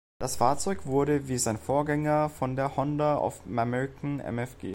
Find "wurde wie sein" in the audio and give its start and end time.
0.87-1.57